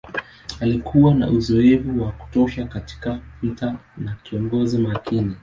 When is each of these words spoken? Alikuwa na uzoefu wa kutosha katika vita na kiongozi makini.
Alikuwa 0.59 1.13
na 1.13 1.29
uzoefu 1.29 2.01
wa 2.01 2.11
kutosha 2.11 2.65
katika 2.65 3.19
vita 3.41 3.77
na 3.97 4.15
kiongozi 4.23 4.77
makini. 4.77 5.35